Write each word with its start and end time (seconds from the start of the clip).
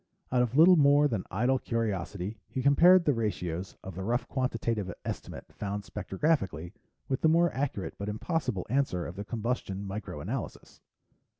Out 0.31 0.41
of 0.41 0.57
little 0.57 0.77
more 0.77 1.07
than 1.07 1.25
idle 1.29 1.59
curiosity, 1.59 2.39
he 2.47 2.63
compared 2.63 3.05
the 3.05 3.13
ratios 3.13 3.77
of 3.83 3.93
the 3.93 4.01
rough 4.01 4.27
quantitative 4.27 4.91
estimate 5.05 5.53
found 5.53 5.83
spectrographically 5.83 6.73
with 7.07 7.21
the 7.21 7.29
more 7.29 7.53
accurate 7.53 7.99
but 7.99 8.09
impossible 8.09 8.65
answer 8.67 9.05
of 9.05 9.15
the 9.15 9.23
combustion 9.23 9.85
micro 9.85 10.19
analysis. 10.19 10.81